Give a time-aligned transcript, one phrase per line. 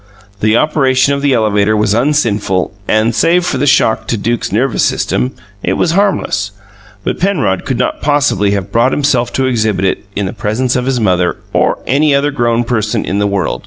[0.39, 4.81] The operation of the elevator was unsinful and, save for the shock to Duke's nervous
[4.81, 6.53] system, it was harmless;
[7.03, 10.87] but Penrod could not possibly have brought himself to exhibit it in the presence of
[10.87, 13.59] his mother or any other grown person in the world.